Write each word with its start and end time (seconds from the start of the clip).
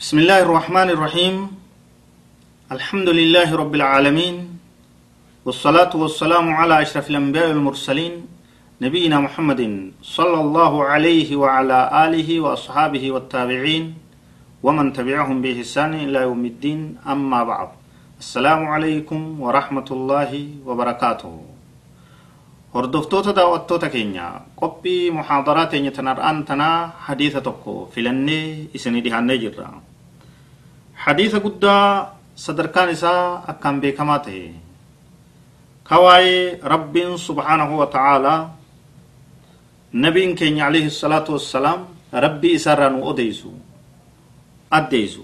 بسم 0.00 0.16
الله 0.18 0.40
الرحمن 0.42 0.88
الرحيم 0.90 1.34
الحمد 2.72 3.08
لله 3.08 3.48
رب 3.56 3.74
العالمين 3.74 4.36
والصلاة 5.44 5.92
والسلام 5.96 6.46
على 6.54 6.82
أشرف 6.82 7.10
الأنبياء 7.10 7.48
والمرسلين 7.48 8.12
نبينا 8.82 9.20
محمد 9.20 9.92
صلى 10.02 10.38
الله 10.40 10.72
عليه 10.84 11.36
وعلى 11.36 11.78
آله 12.04 12.28
وأصحابه 12.40 13.04
والتابعين 13.10 13.84
ومن 14.62 14.92
تبعهم 14.92 15.36
بإحسان 15.42 15.94
إلى 15.94 16.18
يوم 16.28 16.42
الدين 16.44 16.80
أما 17.06 17.44
بعد 17.44 17.68
السلام 18.20 18.60
عليكم 18.68 19.20
ورحمة 19.40 19.88
الله 19.90 20.32
وبركاته 20.66 21.34
hordoftoota 22.74 23.32
daawwattoota 23.36 23.88
keenya 23.94 24.26
qophii 24.60 25.10
muhaadaraa 25.18 25.66
teenya 25.72 25.90
tanar'aan 25.96 26.44
tanaa 26.48 26.92
hadiisa 27.06 27.40
tokko 27.46 27.74
filannee 27.94 28.68
isinii 28.76 29.00
dhihaannee 29.04 29.38
jirra 29.44 29.68
hadiisa 31.04 31.40
guddaa 31.44 31.86
sadarkaan 32.44 32.90
isaa 32.96 33.42
akkaan 33.52 33.80
beekamaa 33.80 34.18
ta'e 34.26 34.44
kawaa'ee 35.88 36.58
rabbiin 36.72 37.14
subhaanahu 37.26 37.78
wa 37.80 37.86
ta'aalaa 37.96 38.40
nabiin 40.04 40.34
keenya 40.36 40.66
alayhi 40.68 40.90
salaatu 40.90 41.32
wassalaam 41.38 41.86
rabbii 42.12 42.54
isaarraa 42.58 42.90
nu 42.92 43.04
odeysu 43.10 43.50
addeeysu 44.78 45.22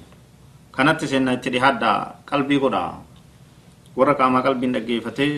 kanatti 0.77 1.07
seenna 1.11 1.33
itti 1.37 1.51
dhihaadha 1.55 1.93
qalbii 2.31 2.59
godha 2.65 2.85
warra 3.97 4.15
qaamaa 4.21 4.43
qalbiin 4.47 4.73
dhaggeeffatee 4.77 5.35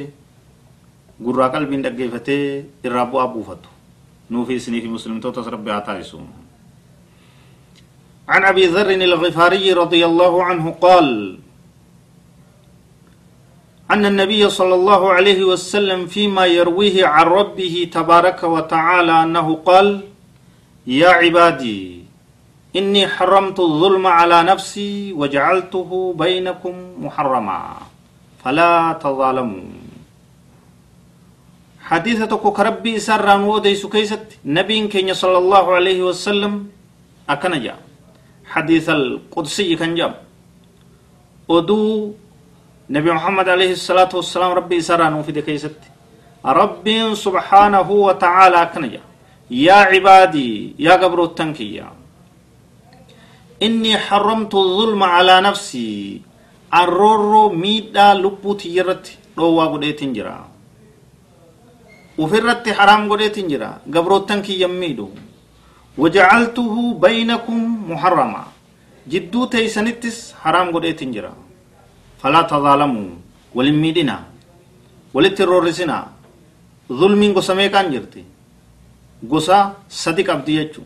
gurraa 1.21 1.51
qalbiin 1.51 1.83
dhaggeeffatee 1.83 2.65
irraa 2.85 3.07
bu'aa 3.07 3.29
buufatu. 3.29 3.69
Nuufi 4.31 4.55
isinii 4.57 4.81
fi 4.81 4.89
muslimtootas 4.89 5.47
rabbi 5.47 5.71
haa 5.71 5.81
taasisu. 5.81 6.21
عن 8.29 8.45
ابي 8.45 8.67
ذر 8.73 8.89
الغفاري 8.91 9.73
رضي 9.73 10.01
الله 10.07 10.45
عنه 10.45 10.65
قال 10.81 11.39
ان 13.91 14.07
النبي 14.07 14.51
صلى 14.51 14.75
الله 14.75 15.13
عليه 15.13 15.45
وسلم 15.45 16.07
فيما 16.07 16.47
يرويه 16.47 17.07
عن 17.07 17.27
ربه 17.27 17.89
تبارك 17.93 18.41
وتعالى 18.45 19.23
انه 19.23 19.49
قال 19.61 20.09
يا 20.87 21.09
عبادي 21.21 22.05
اني 22.77 23.09
حرمت 23.09 23.61
الظلم 23.61 24.07
على 24.07 24.43
نفسي 24.43 25.13
وجعلته 25.13 26.15
بينكم 26.19 26.75
محرما 27.05 27.61
فلا 28.45 28.99
تظالموا 29.05 29.84
حديثة 31.85 32.33
كربي 32.37 32.97
سر 32.99 33.29
وديس 33.41 33.87
كيست 33.87 34.41
نبي 34.45 34.89
كين 34.89 35.15
صلى 35.15 35.39
الله 35.39 35.65
عليه 35.75 36.01
وسلم 36.03 36.53
أكنجا. 37.29 37.75
حديث 38.45 38.89
القدسي 38.89 39.77
كان 39.77 39.95
جاب 39.95 40.15
ودو 41.49 42.13
نبي 42.91 43.11
محمد 43.13 43.49
عليه 43.49 43.73
الصلاة 43.73 44.09
والسلام 44.15 44.51
ربي 44.53 44.81
سر 44.81 45.23
في 45.23 45.33
كيست. 45.43 45.77
رب 46.45 46.87
سبحانه 47.15 47.89
وتعالى 47.91 48.63
أكنجا. 48.63 49.03
يا 49.51 49.79
عبادي 49.93 50.75
يا 50.79 50.93
قبر 50.97 51.25
التنكية 51.25 51.93
إني 53.63 53.99
حرمت 53.99 54.55
الظلم 54.55 55.03
على 55.03 55.41
نفسي. 55.41 56.21
الرورو 56.75 57.49
ميدا 57.49 58.15
لبوتي 58.15 58.69
يرت. 58.77 59.07
روى 59.39 59.65
قديت 59.73 60.05
جرا 60.05 60.54
ufirratti 62.19 62.71
haraam 62.71 63.09
godheetin 63.09 63.49
jira 63.49 63.81
gabroottan 63.95 64.43
kiyyan 64.43 64.71
miidhu 64.71 65.11
wajacaltuhu 65.99 66.95
baynakum 67.05 67.59
muharrama 67.91 68.43
jidduu 69.09 69.47
teeysanittis 69.47 70.35
haraam 70.43 70.71
godheetin 70.73 71.13
jira 71.13 71.33
falaa 72.23 72.45
tazaalamuu 72.53 73.11
walin 73.55 73.77
miidhina 73.85 74.17
walitti 75.15 75.45
roorrisina 75.45 75.99
zulmiin 77.01 77.33
gosa 77.35 77.55
meeqaan 77.55 77.91
jirti 77.93 78.25
gosa 79.23 79.59
sadi 79.89 80.25
qabdi 80.25 80.57
jechu 80.59 80.83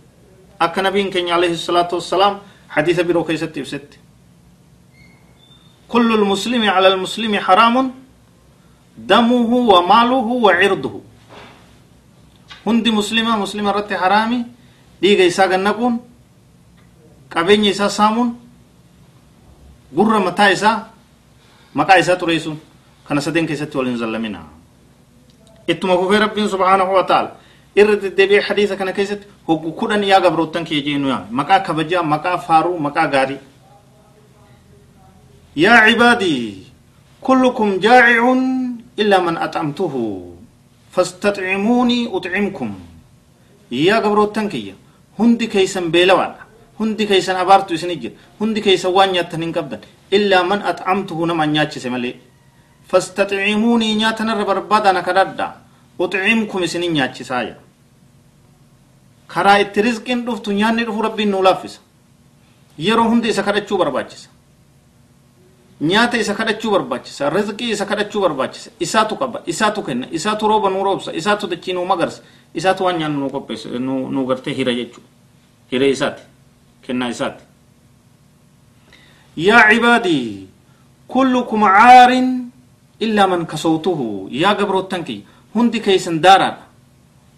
akka 0.59 0.83
nabiin 0.83 1.11
keenya 1.11 1.35
alayhi 1.35 1.57
salaatu 1.57 1.97
wassalaam 2.01 2.39
hadiisa 2.69 3.05
biroo 3.05 3.25
keessatti 3.25 3.61
ibsetti 3.61 3.99
كل 5.89 6.15
المسلم 6.15 6.69
على 6.71 6.89
المسلم 6.95 7.33
حرام 7.47 7.77
دمه 8.99 9.51
وماله 9.73 10.29
وعرضه 10.45 10.95
hundi 12.69 12.91
muslima 12.93 13.37
muslima 13.41 13.71
irratti 13.73 13.95
haraami 13.97 14.45
dhiiga 15.01 15.25
isaa 15.25 15.49
gannaquun 15.49 15.99
qabeenya 17.33 17.71
isaa 17.73 17.89
saamuun 17.89 18.37
gurra 19.97 20.21
mataa 20.21 20.51
isaa 20.53 20.77
maqaa 21.75 21.97
isaa 22.05 22.17
xureessuun 22.21 22.59
kana 23.09 23.21
sadeen 23.25 23.47
keessatti 23.49 23.77
wal 23.79 23.89
hin 23.89 23.97
zallamina 23.99 24.45
ittuma 25.69 25.97
fufee 25.97 26.19
rabbiin 26.21 26.49
subhaanahu 26.49 26.93
wa 26.95 27.05
ta'ala 27.09 27.31
irra 27.77 27.97
deddeebi'ee 28.03 28.41
hadiisa 28.49 28.77
kana 28.77 28.93
keessatti 28.93 29.27
hoggu 29.49 29.73
kudhan 29.73 30.05
yaa 30.05 30.21
gabroottan 30.21 30.65
kee 30.65 30.83
jeenu 30.85 31.09
yaame 31.09 31.27
maqaa 31.41 31.61
kabajaa 31.61 32.03
maqaa 32.03 32.39
faaruu 32.39 32.79
maqaa 32.79 33.07
gaarii 33.09 33.41
yaa 35.57 35.81
cibaadii 35.89 36.67
kullukum 37.21 37.81
jaa'icun 37.81 38.41
illaa 38.97 39.21
man 39.25 39.37
axamtuhu 39.47 40.38
ፈስተጥዒሙኒ 40.95 41.91
ኡጥዒምኩም። 42.17 42.73
ያ 43.71 43.91
ገብሮተን 44.05 44.47
ክያ 44.53 44.69
ሁንዲ 45.19 45.41
ከይሰን 45.53 45.87
ቤለዋላ 45.95 46.35
ሁንዲ 46.81 46.99
ከይሰን 47.11 47.39
አባርቱ 47.43 47.69
ይስን 47.77 47.93
ጅር 48.03 48.13
ሁንዲ 48.41 48.57
ከይሰን 48.67 48.93
ዋኛተን 48.99 49.43
ሂንቀብደን 49.45 49.83
ኢላ 50.17 50.33
መን 50.51 50.61
አጥዓምትሁ 50.71 51.19
ነማ 51.31 51.41
ኛችሴ 51.55 51.85
መሌ 51.95 52.05
ፈስተጥዒሙኒ 52.91 53.83
ኛተነረ 54.03 54.41
በርባዳና 54.51 54.99
ከዳዳ 55.07 55.41
ኡጥዒምኩም 55.99 56.63
ይስን 56.67 56.85
ኛችሳያ 56.99 57.49
karaa 59.31 59.59
itti 59.59 59.83
rizqiin 59.83 60.21
dhuftu 60.27 60.53
nyaanni 60.53 60.85
dhufu 60.85 61.03
rabbiin 61.03 61.31
nu 61.31 61.43
laaffisa 61.43 61.81
yeroo 62.79 63.09
hundi 63.11 63.29
isa 63.29 63.43
kadhachuu 63.43 63.79
barbaachisa 63.79 64.29
nyaata 65.81 66.19
isa 66.19 66.35
kadhachuu 66.35 66.71
barbaachisa. 66.71 67.31
Rizqii 67.31 67.71
isa 67.71 67.87
kadhachuu 67.87 68.21
barbaachisa. 68.21 68.71
Isaatu 68.81 69.17
qaba. 69.17 69.43
Isaatu 69.47 69.83
kenna. 69.83 70.07
Isaatu 70.13 70.49
rooba 70.49 70.71
nuu 70.71 70.83
roobsa. 70.85 71.13
Isaatu 71.13 71.47
dachii 71.47 71.73
nuu 71.73 71.85
magarsa. 71.87 72.23
Isaatu 72.55 72.85
waan 72.85 72.99
nyaannu 72.99 73.19
nuu 73.21 73.31
qopheessa 73.31 73.69
nuu 73.79 74.27
gartee 74.27 74.55
hira 74.55 74.75
jechuu. 74.75 75.03
Hiree 75.71 75.91
isaati. 75.91 76.23
Kennaa 76.83 77.09
isaati. 77.09 77.45
Yaa 79.37 79.71
cibaadii 79.71 80.49
kullukum 81.09 81.61
caarin 81.63 82.51
illaa 83.01 83.27
man 83.27 83.47
kasowtuhu 83.47 84.29
yaa 84.31 84.55
gabroottan 84.55 85.05
kiyya 85.05 85.23
hundi 85.55 85.81
keeysan 85.81 86.21
daaraadha. 86.21 86.65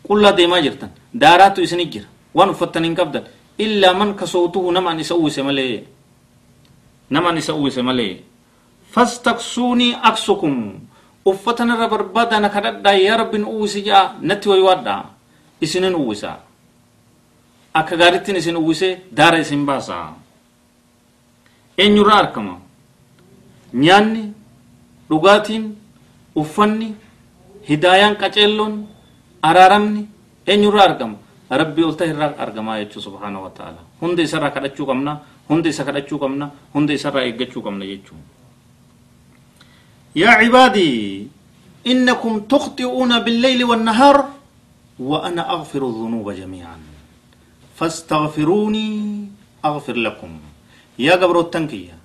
Qullaa 0.09 0.33
deemaa 0.37 0.61
jirtan. 0.63 0.91
Daaraatu 1.15 1.61
isinit 1.63 1.93
jira. 1.93 2.07
Waan 2.35 2.51
uffattan 2.51 2.85
hin 2.85 2.95
qabdan. 2.97 3.25
Illaa 3.59 3.95
man 3.95 4.15
kasowtuhu 4.15 4.73
namaan 4.73 5.01
isa 5.01 5.15
uwwise 5.15 5.43
malee. 5.43 5.85
Namaan 7.11 7.37
isa 7.39 7.55
uwwise 7.55 7.83
malee 7.83 8.21
fastaksuunii 8.95 9.97
aksukum 10.11 10.55
uffatan 11.31 11.71
irra 11.75 11.89
barbaadana 11.89 12.49
kadhadhaa 12.55 12.97
yaa 13.07 13.17
rabbiin 13.23 13.45
uwwisi 13.45 13.83
jaa 13.89 14.05
natti 14.21 14.49
waywaadha 14.53 14.95
isinin 15.61 15.95
uwwisa 15.95 16.31
akka 17.75 17.97
gaarittiin 17.97 18.37
isin 18.41 18.57
uwwise 18.57 18.89
daara 19.13 19.39
isin 19.39 19.63
baasa 19.67 19.97
eenyurraa 21.79 22.19
arkama 22.25 22.55
nyaanni 23.75 24.25
dhugaatiin 25.11 25.65
uffanni 26.43 26.89
hidaayaan 27.69 28.17
qaceelloon 28.23 28.75
araaramni 29.49 30.03
eenyurraa 30.47 30.85
argama 30.91 31.17
rabbii 31.61 31.85
olta 31.91 32.05
irraa 32.13 32.33
argamaa 32.45 32.79
jechuu 32.83 33.03
subhaanahu 33.07 33.45
wa 33.47 33.51
ta'ala 33.59 33.81
hunda 34.01 34.23
isarraa 34.23 34.51
kadhachuu 34.57 34.87
qabna 34.91 35.13
hunda 35.49 35.69
isa 35.73 35.85
kadhachuu 35.89 36.19
qabna 36.25 36.51
hunda 36.75 36.93
isarraa 36.99 37.25
eeggachuu 37.29 37.63
qabna 37.67 37.85
jechuu 37.93 38.19
يا 40.16 40.30
عبادي 40.42 40.94
إنكم 41.88 42.34
تخطئون 42.54 43.12
بالليل 43.20 43.64
والنهار 43.70 44.18
وأنا 45.00 45.42
أغفر 45.56 45.82
الذنوب 45.92 46.28
جميعا 46.32 46.78
فاستغفروني 47.78 48.90
أغفر 49.66 49.96
لكم 50.06 50.32
يا 51.00 51.14
قبر 51.22 51.38
التنكية 51.40 51.96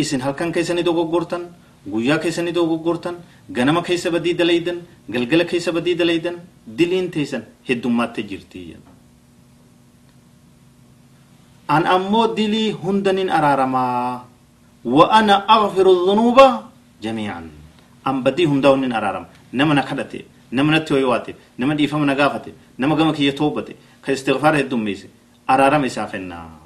إسن 0.00 0.20
هل 0.22 0.32
كان 0.38 0.52
كيسني 0.52 0.82
دوغو 0.82 1.02
غورتن 1.12 1.44
guyyaa 1.92 2.18
keessanii 2.18 2.52
dogoggortan 2.56 3.16
ganama 3.56 3.82
keessa 3.84 4.10
badii 4.10 4.34
dalaydan 4.38 4.78
galgala 5.14 5.44
keessa 5.44 5.72
badii 5.76 5.94
dalaydan 6.00 6.36
diliin 6.78 7.10
teessan 7.14 7.42
heddummaatti 7.68 8.22
jirti 8.30 8.62
an 11.76 11.86
ammoo 11.96 12.26
dilii 12.36 12.70
hundanin 12.84 13.30
araaramaa 13.38 14.24
wa 14.96 15.10
ana 15.18 15.36
aghfiru 15.56 15.94
dhunuuba 16.06 16.46
nama 19.51 19.73
na 19.73 19.83
kadhate 19.83 20.25
nama 20.51 20.71
natti 20.71 20.93
hoywaate 20.93 21.35
nama 21.57 21.75
dhiifama 21.75 22.05
na 22.05 22.15
gaafate 22.15 22.53
nama 22.77 22.95
gama 22.95 23.13
kiyya 23.13 23.33
toobate 23.33 23.75
ka 24.01 24.11
istigfaara 24.11 24.57
heddummeesse 24.57 25.07
araarama 25.47 25.85
isaa 25.85 26.07
fennaa 26.07 26.59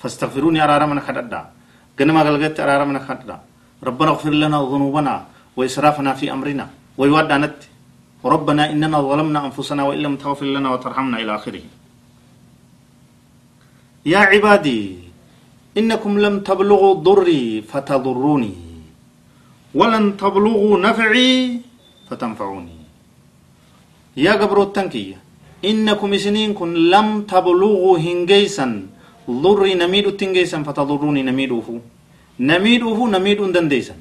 فاستغفروني 0.00 0.64
أرارا 0.64 0.86
من 0.86 1.00
خددا. 1.00 1.40
قنما 2.00 2.20
قلقت 2.24 2.60
أرارا 2.60 2.84
من 2.88 2.98
خددا. 3.04 3.36
ربنا 3.84 4.10
اغفر 4.10 4.32
لنا 4.32 4.58
ذنوبنا 4.72 5.14
وإسرافنا 5.56 6.14
في 6.14 6.32
أمرنا. 6.32 6.66
ويودعنت 6.96 7.58
ربنا 8.24 8.72
إننا 8.72 8.98
ظلمنا 9.00 9.44
أنفسنا 9.46 9.82
وإن 9.84 9.98
لم 9.98 10.16
تغفر 10.16 10.46
لنا 10.56 10.68
وترحمنا 10.72 11.20
إلى 11.20 11.34
آخره. 11.36 11.64
يا 14.06 14.18
عبادي 14.18 14.98
إنكم 15.76 16.12
لم 16.18 16.40
تبلغوا 16.40 16.94
ضري 16.94 17.62
فتضروني. 17.68 18.69
ولن 19.74 20.16
تبلغوا 20.16 20.78
نفعي 20.78 21.60
فتنفعوني. 22.10 22.78
يا 24.16 24.32
قبر 24.32 24.62
التنكية 24.62 25.18
إنكم 25.64 26.16
سنين 26.16 26.54
كن 26.54 26.74
لم 26.74 27.22
تبلغوا 27.22 27.98
هنجيسا 27.98 28.86
ضري 29.30 29.74
نميد 29.74 30.06
التنجيسا 30.06 30.62
فتضروني 30.62 31.22
نميدوه. 31.22 31.80
نميدوه 32.40 32.98
نميد 33.10 33.40
دنديسا. 33.52 33.96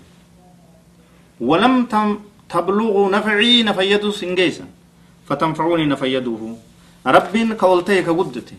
ولم 1.41 1.85
تبلغوا 2.49 3.11
نفعي 3.11 3.63
نفيدو 3.63 4.11
سنجيسا 4.11 4.65
فتنفعوني 5.29 5.85
نفيدوه. 5.85 6.57
رب 7.07 7.35
كولتيك 7.53 8.09
قدتي. 8.09 8.57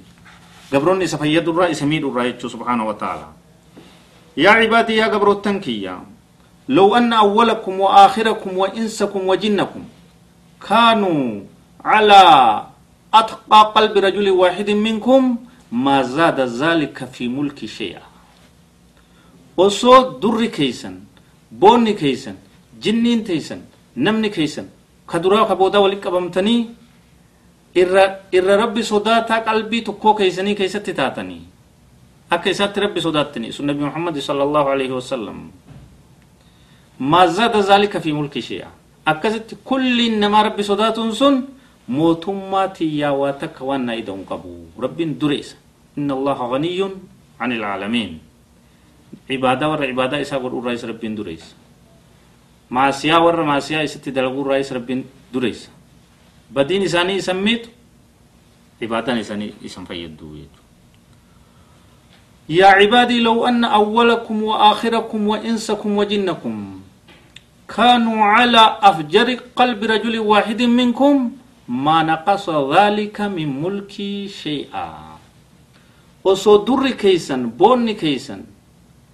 قبروني 0.72 1.06
سفيد 1.06 1.48
الرأي 1.48 1.74
سميد 1.74 2.04
الرأي 2.04 2.38
سبحانه 2.38 2.86
وتعالى. 2.86 3.28
يا 4.36 4.50
عبادي 4.50 4.94
يا 4.96 5.06
قبر 5.06 5.32
التنكية 5.32 5.98
لو 6.69 6.95
أن 6.95 7.13
أولكم 7.13 7.79
وآخركم 7.79 8.57
وإنسكم 8.57 9.21
وجنكم 9.27 9.83
كانوا 10.69 11.41
على 11.85 12.23
أتقى 13.13 13.61
قلب 13.75 13.97
رجل 13.97 14.29
واحد 14.29 14.69
منكم 14.69 15.21
ما 15.71 16.01
زاد 16.01 16.39
ذلك 16.39 17.05
في 17.05 17.27
ملك 17.27 17.65
شيئا 17.65 18.01
osoo 19.57 20.19
durri 20.21 20.49
keeysan 20.51 20.95
boonni 21.61 21.93
keeysan 21.95 22.35
jinniin 22.83 23.23
teeysan 23.23 23.59
namni 23.95 24.29
keeysan 24.29 24.65
ka 25.07 25.19
duraa 25.23 25.45
ka 25.47 25.55
boodaa 25.55 25.81
walitti 25.81 26.03
qabamtanii 26.03 26.61
irra 27.81 28.03
irra 28.37 28.57
rabbi 28.63 28.83
sodaataa 28.83 29.39
qalbii 29.47 29.81
tokkoo 29.87 30.13
keeysanii 30.19 30.55
keeysatti 30.59 30.93
taatanii 30.93 31.41
akka 32.29 32.49
isaatti 32.49 32.79
rabbi 32.79 33.01
sodaattanii 33.07 33.51
sun 33.55 33.65
nabi 33.71 33.83
muhammad 33.87 34.19
sala 34.19 34.43
allahu 34.43 34.69
alaihi 34.75 34.91
wasallam 34.91 35.39
fi 37.00 38.12
mulki 38.12 38.42
shay'a 38.42 38.68
akkasitti 39.06 39.56
kulliin 39.64 40.20
namaa 40.20 40.42
rabbi 40.42 40.62
sodaatuun 40.62 41.14
sun 41.16 41.48
mootummaa 41.88 42.68
tiyyaa 42.68 43.12
waa 43.12 43.32
takka 43.32 43.64
waan 43.64 43.86
naa 43.86 43.94
ida'u 43.96 44.24
qabu 44.24 44.68
rabbiin 44.78 45.18
dureessa 45.20 45.56
inna 45.96 46.14
allaha 46.14 46.48
ganiyyun 46.52 46.92
an 47.38 47.52
ilaalamiin 47.52 48.20
cibaadaa 49.28 49.68
warra 49.68 49.86
cibaadaa 49.86 50.20
isaa 50.20 50.38
godhuurraa 50.38 50.72
isa 50.76 50.86
rabbiin 50.86 51.16
dureessa 51.16 51.56
maasiyaa 52.68 53.20
warra 53.24 53.44
maasiyaa 53.44 53.82
isatti 53.82 54.10
dalaguurraa 54.14 54.58
isa 54.58 54.74
rabbiin 54.74 55.06
dureessa 55.32 55.70
badiin 56.54 56.82
isaanii 56.82 57.16
isan 57.16 57.36
miitu 57.36 57.68
cibaadaan 58.78 59.18
isaanii 59.24 59.54
isan 59.62 59.86
fayyaddu 59.86 60.26
jechuudha 60.36 60.60
يا 62.50 62.66
عبادي 62.66 63.20
لو 63.22 63.46
أن 63.46 63.64
أولكم 63.64 64.42
وآخركم 64.42 65.28
وإنسكم 65.28 65.96
وجنكم 65.98 66.79
kanuu 67.74 68.18
calaa 68.34 68.78
afjari 68.88 69.34
qalbi 69.58 69.86
rajuli 69.92 70.18
waaxidi 70.30 70.66
minkum 70.66 71.16
maa 71.84 72.02
naqasa 72.02 72.52
daalika 72.72 73.28
min 73.28 73.48
mulkii 73.62 74.28
shay-a. 74.28 74.84
Osoo 76.24 76.58
durri 76.66 76.92
kaysan 77.02 77.42
boonni 77.58 77.94
kaysan 78.02 78.42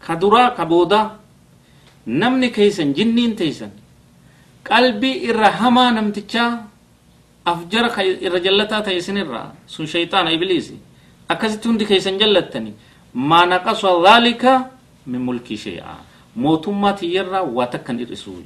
ka 0.05 0.17
duraa 0.21 0.51
ka 0.57 0.65
boodaa 0.71 1.07
namni 2.07 2.49
kaysan 2.57 2.95
jinniin 2.97 3.37
teeysan 3.37 3.71
qalbii 4.69 5.17
irra 5.29 5.51
hamaa 5.61 5.91
namtichaa 5.97 6.51
afjara 7.53 7.89
ka 7.95 8.03
irra 8.27 8.41
jallataa 8.47 8.83
ta'e 8.83 8.97
isinirra 8.97 9.53
sun 9.67 9.87
shayxaana 9.87 10.31
ibliisi 10.37 10.75
akkasitti 11.29 11.69
hundi 11.69 11.85
kaysan 11.91 12.19
jallattani 12.19 12.73
maa 13.15 13.47
naqasa 13.47 13.91
daalika 14.07 14.51
min 15.07 15.21
mulkii 15.21 15.57
shay-a. 15.67 15.95
Mootummaa 16.45 16.93
tiyyarraa 17.03 17.43
waa 17.59 17.67
takkan 17.75 17.99
hir'isuu 17.99 18.41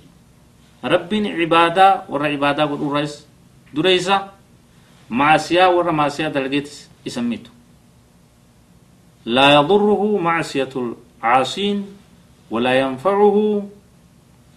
rabbiin 0.94 1.30
cibaadaa 1.38 1.92
warra 2.08 2.28
cibaadaa 2.34 2.66
godhuurraas 2.72 3.14
dureeysa 3.76 4.16
maasiyaa 5.08 5.70
warra 5.76 5.92
maasiyaa 6.02 6.34
dalageetis 6.34 6.76
isan 7.04 7.24
mitu 7.32 7.50
لا 9.26 9.54
يضره 9.54 10.16
معصية 10.18 10.72
العاصين 10.76 11.86
ولا 12.50 12.80
ينفعه 12.80 13.68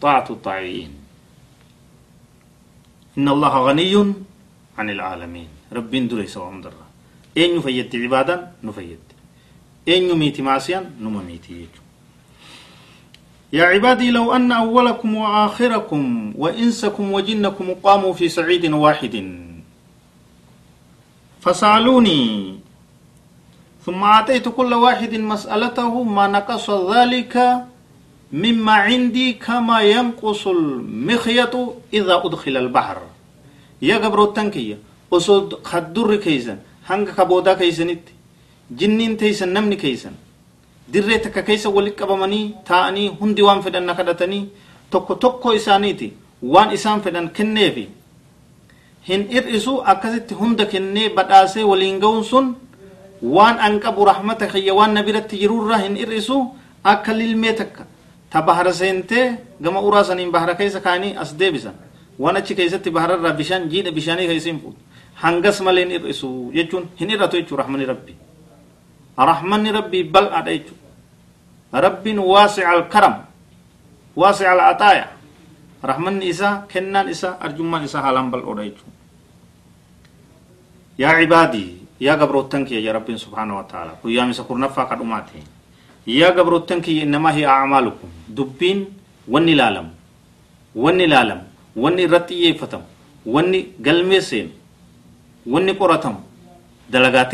طاعة 0.01 0.27
الطاعين 0.29 0.91
إن 3.17 3.27
الله 3.29 3.53
غني 3.67 4.13
عن 4.77 4.89
العالمين 4.89 5.47
رب 5.73 5.91
دريس 5.91 6.37
وعمدر 6.37 6.73
إن 7.37 7.49
يفيد 7.59 7.95
عبادا 7.95 8.51
نفيد 8.63 9.03
إن 9.87 10.01
يميت 10.09 10.41
معصيا 10.41 10.79
نمميتي 11.01 11.67
يا 13.53 13.63
عبادي 13.63 14.11
لو 14.11 14.33
أن 14.33 14.51
أولكم 14.51 15.15
وآخركم 15.15 16.33
وإنسكم 16.37 17.05
وجنكم 17.13 17.73
قاموا 17.83 18.13
في 18.13 18.29
سعيد 18.29 18.65
واحد. 18.65 19.15
فسألوني 21.41 22.23
ثم 23.85 24.01
أعطيت 24.03 24.49
كل 24.49 24.73
واحد 24.73 25.13
مسألته 25.15 26.03
ما 26.03 26.27
نقص 26.27 26.69
ذلك 26.69 27.35
مما 28.33 28.73
عندي 28.73 29.33
كما 29.33 29.81
ينقص 29.81 30.47
المخيط 30.47 31.53
إذا 31.93 32.15
أدخل 32.25 32.57
البحر. 32.57 32.97
يا 33.81 33.97
قبر 33.97 34.23
التنكية 34.23 34.77
أصد 35.13 35.53
خدر 35.63 36.15
كيسن 36.15 36.57
هنگ 36.89 37.09
كبودا 37.13 37.53
كيسنت 37.53 38.01
جنين 38.71 39.17
تيسن 39.17 39.53
نمني 39.53 39.75
كيسن. 39.75 40.11
Dirree 40.91 41.19
takka 41.19 41.41
keessa 41.43 41.69
walitti 41.69 41.97
qabamanii 42.01 42.55
taa'anii 42.67 43.07
hundi 43.19 43.41
waan 43.41 43.61
fedhan 43.63 43.85
na 43.85 43.93
kadhatanii 43.99 44.43
tokko 44.91 45.15
tokko 45.15 45.53
isaaniiti 45.59 46.13
waan 46.53 46.71
isaan 46.77 47.01
fedhan 47.01 47.29
kenneefi 47.37 47.87
hin 49.07 49.27
hir'isu 49.31 49.73
akkasitti 49.93 50.33
hunda 50.41 50.65
kennee 50.65 51.09
badhaasee 51.15 51.63
waliin 51.71 51.99
ga'uun 52.03 52.23
sun 52.23 52.55
waan 53.37 53.59
an 53.59 53.79
qabu 53.79 54.05
rahmata 54.05 54.47
kiyya 54.47 54.73
waan 54.75 54.93
na 54.93 55.03
biratti 55.03 55.37
jirurra 55.41 55.77
hin 55.77 55.95
hir'isu 56.01 56.37
akka 56.83 57.13
lilmee 57.13 57.53
takka 57.53 57.85
ta 58.29 58.41
bahara 58.41 58.73
seentee 58.73 59.25
gama 59.61 59.81
uraa 59.81 60.03
saniin 60.03 60.31
bahara 60.31 60.55
keessa 60.55 60.79
kaanii 60.87 61.15
as 61.23 61.31
deebisan 61.39 61.73
waan 62.19 62.37
achi 62.37 62.55
keessatti 62.55 62.89
bahararraa 62.91 63.33
bishaan 63.39 63.69
jiidha 63.71 63.91
bishaanii 63.91 64.27
keessa 64.27 64.49
hin 64.49 64.59
fuutu 64.59 64.77
hangas 65.23 65.61
malee 65.61 65.83
hin 65.85 65.91
hir'isu 65.97 66.29
jechuun 66.57 66.87
hin 66.99 67.09
hir'atu 67.15 67.37
jechuu 67.39 67.57
rahmani 67.61 67.85
rabbi 67.91 68.13
rahmanni 69.17 69.71
rabbii 69.71 70.03
bal'aadha 70.13 70.51
jechuu 70.51 70.77
rabbiin 71.73 72.19
waasica 72.19 72.69
alkaram 72.69 73.15
waasica 74.15 74.51
alataaya 74.51 75.07
rahmanni 75.83 76.27
isaa 76.33 76.65
kennaan 76.71 77.09
isaa 77.09 77.37
arjummaan 77.39 77.83
isaa 77.85 78.01
haalaan 78.01 78.31
bal'oodha 78.31 78.63
jechuu 78.63 78.89
yaa 80.97 81.13
cibaadii 81.19 81.69
yaa 81.99 82.17
gabroottan 82.17 82.65
kiyya 82.65 82.81
ya 82.81 82.93
rabbiin 82.93 83.17
subhaanahu 83.19 83.57
wa 83.57 83.63
ta'ala 83.63 83.91
guyyaamisa 84.03 84.43
kurnaffaa 84.43 84.85
kadhumaate 84.85 85.43
yaa 86.05 86.31
gabroottan 86.31 86.81
kiyya 86.81 87.03
innamaa 87.05 87.31
hiya 87.37 87.55
acmaalukum 87.57 88.09
dubbiin 88.37 88.85
wanni 89.27 89.51
ilaalamu 89.51 89.89
wanni 90.75 91.03
ilaalamu 91.03 91.43
wanni 91.75 92.01
irratti 92.03 92.33
xiyyeeffatamu 92.35 92.85
wanni 93.25 93.59
galmee 93.79 94.21
seenu 94.21 94.51
wanni 95.47 95.73
qoratamu 95.73 96.19
dalagaa 96.89 97.25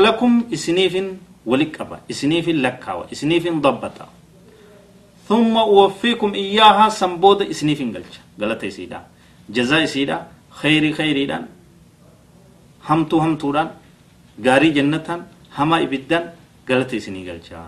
lakum 0.00 0.32
isiniifin 0.50 1.18
wali 1.46 1.66
qaba 1.76 2.00
isiniifin 2.08 2.62
lakkaawa 2.62 3.06
isiniifin 3.10 3.60
dabbata 3.62 4.06
ثم 5.24 5.56
أوفيكم 5.56 6.36
إياها 6.36 6.88
سنبود 6.88 7.48
إسنيفين 7.48 7.96
قلش 7.96 8.20
قالت 8.40 8.64
إسيدا 8.64 9.00
جزاء 9.48 9.88
إسيدا 9.88 10.16
خيري 10.60 10.92
خيري 10.92 11.24
دان. 11.26 11.48
همتو 12.84 13.18
همتو 13.24 13.52
دان. 13.56 13.70
غاري 14.44 14.70
جنتان. 14.76 15.24
هما 15.56 15.80
إبدان. 15.82 16.24
قالت 16.68 16.94
إسني 16.94 17.24
قلشا 17.30 17.64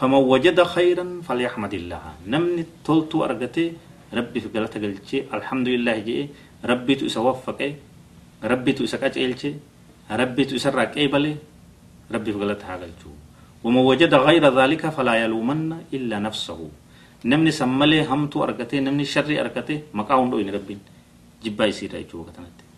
فمن 0.00 0.14
وجد 0.32 0.56
خيرا 0.62 1.20
فليحمد 1.28 1.74
الله. 1.74 2.04
نمني 2.32 2.64
تولتو 2.84 3.24
أرغتي. 3.24 3.72
ربي 4.08 4.40
في 4.40 4.48
قالت 4.48 4.74
قلشي 4.80 5.18
الحمد 5.36 5.68
لله 5.68 5.96
جي 5.98 6.28
ربي 6.64 6.94
تو 6.94 7.06
إسوفك 7.12 7.60
ربي 8.40 8.72
تو 8.72 8.84
إسكاج 8.88 9.20
إلشي 9.20 9.52
ربي 10.10 10.44
تو 10.44 10.56
إسرق 10.56 10.96
إيبالي 10.96 11.36
ربي 12.14 12.30
في 12.32 12.38
قالت 12.38 12.64
هاقلشو 12.64 13.12
ومن 13.64 13.82
وجد 13.90 14.14
غير 14.14 14.44
ذلك 14.58 14.88
فلا 14.88 15.14
يلومن 15.24 15.92
إلا 15.92 16.18
نفسه. 16.18 16.60
نمني 17.24 17.50
سملي 17.50 18.06
همتو 18.06 18.44
أرغتي 18.44 18.80
نمني 18.80 19.04
شري 19.04 19.40
أرغتي 19.40 19.92
مقاوم 19.94 20.30
دو 20.30 20.40
إن 20.40 20.48
ربين 20.54 20.80
جبا 21.44 21.64
يسير 21.66 21.94
أيجو 21.98 22.26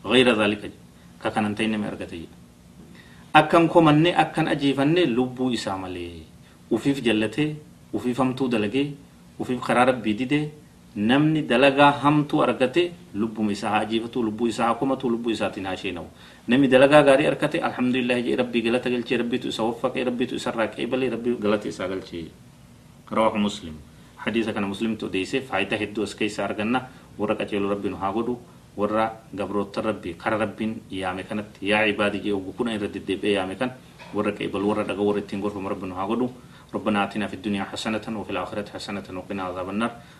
غير 0.04 0.26
ذلك 0.40 0.62
ككننتين 1.22 1.70
نمي 1.72 1.88
akkan 3.30 3.70
komanne 3.70 4.10
akkan 4.10 4.50
ajeefanne 4.50 5.06
lubbuu 5.06 5.54
isaa 5.54 5.78
malee 5.78 6.26
ufiif 6.70 6.98
jallatee 6.98 7.54
ufiif 7.94 8.18
hamtuu 8.18 8.48
dalagee 8.50 8.90
ufiif 9.38 9.60
karaa 9.62 9.84
rabbii 9.90 10.14
didee 10.18 10.50
namni 10.96 11.42
dalagaa 11.46 11.92
hamtuu 12.02 12.42
argate 12.42 12.92
lubbuma 13.14 13.52
isaa 13.52 13.70
haa 13.70 13.80
ajeefatu 13.86 14.22
lubbuu 14.26 14.48
isaa 14.52 14.66
haa 14.68 14.74
komatu 14.80 15.08
lubbuu 15.10 15.30
isaatiin 15.30 15.66
haa 15.66 15.76
sheenawu 15.82 16.08
namni 16.48 16.68
dalagaa 16.68 17.02
gaarii 17.08 17.26
argate 17.32 17.58
alhamdulillah 17.68 18.18
jee 18.26 18.36
rabbii 18.42 18.62
galata 18.66 18.90
galchee 18.90 19.18
rabbiitu 19.22 19.48
isa 19.54 19.62
waffaqee 19.68 20.04
rabbiitu 20.10 20.34
isa 20.40 20.50
irraa 20.50 20.66
qeebalee 20.74 21.10
rabbii 21.14 21.36
galata 21.44 21.68
isaa 21.68 21.88
galchee 21.92 22.24
rawaahu 23.10 23.38
muslim 23.46 23.74
hadiisa 24.24 24.52
kana 24.52 24.66
muslimtu 24.74 25.06
odeeyse 25.06 25.40
faayidaa 25.50 25.78
hedduu 25.84 26.04
as 26.08 26.14
keessa 26.18 26.44
arganna 26.48 26.80
warra 27.18 27.34
qaceelu 27.40 27.70
rabbiin 27.74 27.94
haa 28.02 28.12
godhu 28.18 28.34
warra 28.76 29.06
gabroota 29.34 29.80
rabbii 29.88 30.14
kara 30.22 30.38
rabbiin 30.44 30.72
yaame 31.00 31.22
kanatti 31.30 31.70
yaa 31.70 31.86
cibaadii 31.86 32.22
jee 32.26 32.34
oggu 32.34 32.52
kuna 32.58 32.74
irra 32.74 32.88
deddeebi'ee 32.94 33.34
yaame 33.38 33.54
kan 33.62 33.70
warra 34.14 34.32
qeebalu 34.38 34.66
warra 34.74 34.84
dhaga 34.90 35.02
warra 35.08 35.20
ittiin 35.22 35.40
gorfamu 35.46 35.68
rabbiin 35.76 35.94
haa 36.02 36.06
godhu 36.12 36.28
ربنا 36.74 36.98
آتنا 37.04 37.26
في 37.26 37.34
الدنيا 37.42 37.64
حسنة 37.74 38.06
وفي 38.20 38.30
الآخرة 38.34 38.66
حسنة 38.74 39.02
وقنا 39.18 39.42
عذاب 39.48 39.68
النار 39.74 39.90